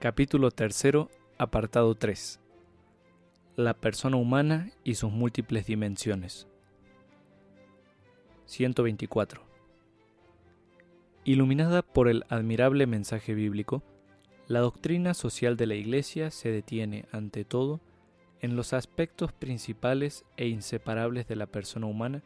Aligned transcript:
Capítulo 0.00 0.50
3, 0.50 1.10
apartado 1.36 1.94
3. 1.94 2.40
La 3.56 3.74
persona 3.74 4.16
humana 4.16 4.70
y 4.82 4.94
sus 4.94 5.12
múltiples 5.12 5.66
dimensiones. 5.66 6.48
124. 8.46 9.42
Iluminada 11.24 11.82
por 11.82 12.08
el 12.08 12.24
admirable 12.30 12.86
mensaje 12.86 13.34
bíblico, 13.34 13.82
la 14.48 14.60
doctrina 14.60 15.12
social 15.12 15.58
de 15.58 15.66
la 15.66 15.74
Iglesia 15.74 16.30
se 16.30 16.50
detiene, 16.50 17.04
ante 17.12 17.44
todo, 17.44 17.78
en 18.40 18.56
los 18.56 18.72
aspectos 18.72 19.34
principales 19.34 20.24
e 20.38 20.48
inseparables 20.48 21.28
de 21.28 21.36
la 21.36 21.44
persona 21.44 21.84
humana 21.84 22.22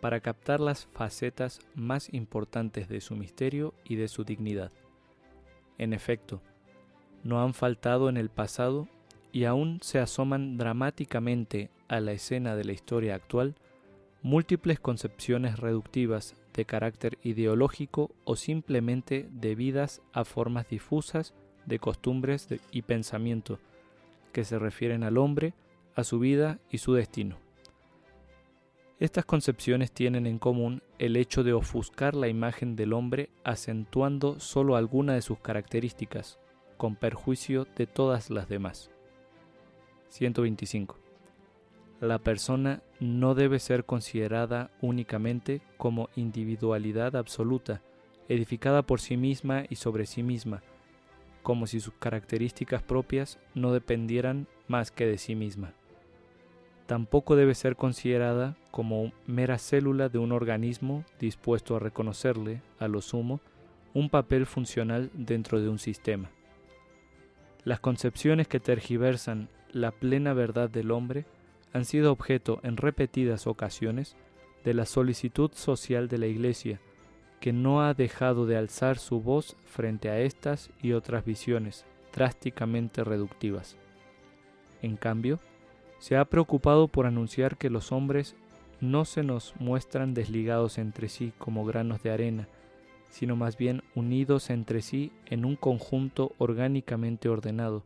para 0.00 0.18
captar 0.18 0.58
las 0.58 0.86
facetas 0.86 1.60
más 1.76 2.12
importantes 2.12 2.88
de 2.88 3.00
su 3.00 3.14
misterio 3.14 3.74
y 3.84 3.94
de 3.94 4.08
su 4.08 4.24
dignidad. 4.24 4.72
En 5.78 5.92
efecto, 5.92 6.42
no 7.24 7.42
han 7.42 7.54
faltado 7.54 8.08
en 8.08 8.16
el 8.16 8.28
pasado 8.28 8.88
y 9.32 9.44
aún 9.44 9.78
se 9.82 9.98
asoman 9.98 10.56
dramáticamente 10.58 11.70
a 11.88 12.00
la 12.00 12.12
escena 12.12 12.56
de 12.56 12.64
la 12.64 12.72
historia 12.72 13.14
actual 13.14 13.54
múltiples 14.22 14.78
concepciones 14.78 15.58
reductivas 15.58 16.36
de 16.54 16.64
carácter 16.64 17.18
ideológico 17.22 18.10
o 18.24 18.36
simplemente 18.36 19.28
debidas 19.32 20.00
a 20.12 20.24
formas 20.24 20.68
difusas 20.68 21.34
de 21.66 21.78
costumbres 21.78 22.48
y 22.70 22.82
pensamiento 22.82 23.58
que 24.32 24.44
se 24.44 24.58
refieren 24.58 25.02
al 25.02 25.18
hombre, 25.18 25.54
a 25.94 26.04
su 26.04 26.18
vida 26.18 26.58
y 26.70 26.78
su 26.78 26.94
destino. 26.94 27.36
Estas 29.00 29.24
concepciones 29.24 29.90
tienen 29.90 30.26
en 30.26 30.38
común 30.38 30.82
el 30.98 31.16
hecho 31.16 31.42
de 31.42 31.52
ofuscar 31.52 32.14
la 32.14 32.28
imagen 32.28 32.76
del 32.76 32.92
hombre 32.92 33.30
acentuando 33.42 34.38
solo 34.38 34.76
alguna 34.76 35.14
de 35.14 35.22
sus 35.22 35.40
características, 35.40 36.38
con 36.82 36.96
perjuicio 36.96 37.68
de 37.76 37.86
todas 37.86 38.28
las 38.28 38.48
demás. 38.48 38.90
125. 40.08 40.98
La 42.00 42.18
persona 42.18 42.82
no 42.98 43.36
debe 43.36 43.60
ser 43.60 43.84
considerada 43.84 44.72
únicamente 44.80 45.62
como 45.76 46.08
individualidad 46.16 47.14
absoluta, 47.14 47.82
edificada 48.28 48.82
por 48.82 49.00
sí 49.00 49.16
misma 49.16 49.62
y 49.70 49.76
sobre 49.76 50.06
sí 50.06 50.24
misma, 50.24 50.64
como 51.44 51.68
si 51.68 51.78
sus 51.78 51.94
características 52.00 52.82
propias 52.82 53.38
no 53.54 53.72
dependieran 53.72 54.48
más 54.66 54.90
que 54.90 55.06
de 55.06 55.18
sí 55.18 55.36
misma. 55.36 55.74
Tampoco 56.86 57.36
debe 57.36 57.54
ser 57.54 57.76
considerada 57.76 58.56
como 58.72 59.12
mera 59.28 59.58
célula 59.58 60.08
de 60.08 60.18
un 60.18 60.32
organismo 60.32 61.04
dispuesto 61.20 61.76
a 61.76 61.78
reconocerle, 61.78 62.60
a 62.80 62.88
lo 62.88 63.02
sumo, 63.02 63.38
un 63.94 64.10
papel 64.10 64.46
funcional 64.46 65.12
dentro 65.14 65.60
de 65.60 65.68
un 65.68 65.78
sistema. 65.78 66.32
Las 67.64 67.80
concepciones 67.80 68.48
que 68.48 68.60
tergiversan 68.60 69.48
la 69.70 69.90
plena 69.92 70.32
verdad 70.32 70.68
del 70.68 70.90
hombre 70.90 71.24
han 71.72 71.84
sido 71.84 72.12
objeto 72.12 72.60
en 72.62 72.76
repetidas 72.76 73.46
ocasiones 73.46 74.16
de 74.64 74.74
la 74.74 74.84
solicitud 74.84 75.50
social 75.54 76.08
de 76.08 76.18
la 76.18 76.26
Iglesia, 76.26 76.80
que 77.40 77.52
no 77.52 77.82
ha 77.82 77.94
dejado 77.94 78.46
de 78.46 78.56
alzar 78.56 78.98
su 78.98 79.20
voz 79.20 79.56
frente 79.64 80.10
a 80.10 80.20
estas 80.20 80.70
y 80.80 80.92
otras 80.92 81.24
visiones 81.24 81.86
drásticamente 82.12 83.04
reductivas. 83.04 83.76
En 84.82 84.96
cambio, 84.96 85.40
se 85.98 86.16
ha 86.16 86.24
preocupado 86.24 86.88
por 86.88 87.06
anunciar 87.06 87.56
que 87.56 87.70
los 87.70 87.92
hombres 87.92 88.36
no 88.80 89.04
se 89.04 89.22
nos 89.22 89.54
muestran 89.60 90.14
desligados 90.14 90.78
entre 90.78 91.08
sí 91.08 91.32
como 91.38 91.64
granos 91.64 92.02
de 92.02 92.10
arena, 92.10 92.48
sino 93.12 93.36
más 93.36 93.58
bien 93.58 93.82
unidos 93.94 94.48
entre 94.48 94.80
sí 94.80 95.12
en 95.26 95.44
un 95.44 95.54
conjunto 95.54 96.32
orgánicamente 96.38 97.28
ordenado, 97.28 97.84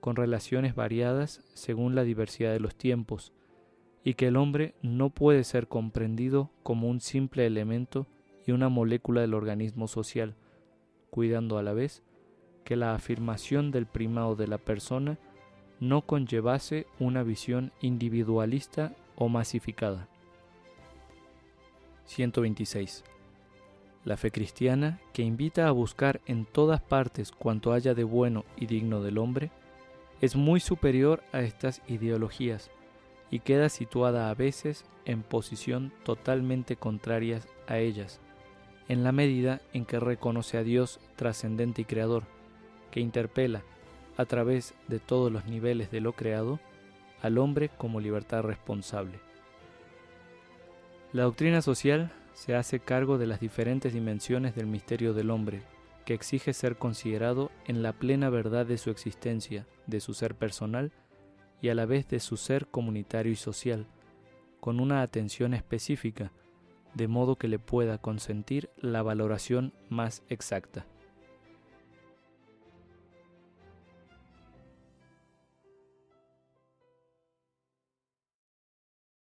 con 0.00 0.14
relaciones 0.14 0.74
variadas 0.74 1.40
según 1.54 1.94
la 1.94 2.04
diversidad 2.04 2.52
de 2.52 2.60
los 2.60 2.76
tiempos, 2.76 3.32
y 4.04 4.12
que 4.12 4.26
el 4.26 4.36
hombre 4.36 4.74
no 4.82 5.08
puede 5.08 5.42
ser 5.44 5.68
comprendido 5.68 6.50
como 6.62 6.90
un 6.90 7.00
simple 7.00 7.46
elemento 7.46 8.06
y 8.46 8.52
una 8.52 8.68
molécula 8.68 9.22
del 9.22 9.32
organismo 9.32 9.88
social, 9.88 10.34
cuidando 11.08 11.56
a 11.56 11.62
la 11.62 11.72
vez 11.72 12.02
que 12.62 12.76
la 12.76 12.94
afirmación 12.94 13.70
del 13.70 13.86
primado 13.86 14.36
de 14.36 14.48
la 14.48 14.58
persona 14.58 15.16
no 15.80 16.02
conllevase 16.02 16.86
una 16.98 17.22
visión 17.22 17.72
individualista 17.80 18.94
o 19.16 19.30
masificada. 19.30 20.08
126 22.04 23.02
la 24.04 24.16
fe 24.16 24.30
cristiana, 24.30 25.00
que 25.12 25.22
invita 25.22 25.68
a 25.68 25.72
buscar 25.72 26.20
en 26.26 26.46
todas 26.46 26.80
partes 26.80 27.32
cuanto 27.32 27.72
haya 27.72 27.94
de 27.94 28.04
bueno 28.04 28.44
y 28.56 28.66
digno 28.66 29.02
del 29.02 29.18
hombre, 29.18 29.50
es 30.20 30.34
muy 30.34 30.60
superior 30.60 31.22
a 31.32 31.40
estas 31.40 31.82
ideologías 31.86 32.70
y 33.30 33.40
queda 33.40 33.68
situada 33.68 34.30
a 34.30 34.34
veces 34.34 34.84
en 35.04 35.22
posición 35.22 35.92
totalmente 36.04 36.76
contraria 36.76 37.40
a 37.66 37.78
ellas, 37.78 38.20
en 38.88 39.04
la 39.04 39.12
medida 39.12 39.60
en 39.72 39.84
que 39.84 40.00
reconoce 40.00 40.56
a 40.56 40.62
Dios 40.62 41.00
trascendente 41.16 41.82
y 41.82 41.84
creador, 41.84 42.24
que 42.90 43.00
interpela, 43.00 43.62
a 44.16 44.24
través 44.24 44.74
de 44.88 44.98
todos 44.98 45.30
los 45.30 45.44
niveles 45.44 45.90
de 45.90 46.00
lo 46.00 46.14
creado, 46.14 46.58
al 47.22 47.38
hombre 47.38 47.68
como 47.68 48.00
libertad 48.00 48.42
responsable. 48.42 49.20
La 51.12 51.22
doctrina 51.22 51.62
social 51.62 52.12
se 52.38 52.54
hace 52.54 52.78
cargo 52.78 53.18
de 53.18 53.26
las 53.26 53.40
diferentes 53.40 53.92
dimensiones 53.92 54.54
del 54.54 54.68
misterio 54.68 55.12
del 55.12 55.30
hombre, 55.30 55.62
que 56.04 56.14
exige 56.14 56.52
ser 56.52 56.76
considerado 56.76 57.50
en 57.66 57.82
la 57.82 57.92
plena 57.92 58.30
verdad 58.30 58.64
de 58.64 58.78
su 58.78 58.90
existencia, 58.90 59.66
de 59.88 59.98
su 59.98 60.14
ser 60.14 60.36
personal 60.36 60.92
y 61.60 61.70
a 61.70 61.74
la 61.74 61.84
vez 61.84 62.06
de 62.06 62.20
su 62.20 62.36
ser 62.36 62.68
comunitario 62.68 63.32
y 63.32 63.36
social, 63.36 63.86
con 64.60 64.78
una 64.78 65.02
atención 65.02 65.52
específica, 65.52 66.30
de 66.94 67.08
modo 67.08 67.34
que 67.34 67.48
le 67.48 67.58
pueda 67.58 67.98
consentir 67.98 68.70
la 68.76 69.02
valoración 69.02 69.72
más 69.88 70.22
exacta. 70.28 70.86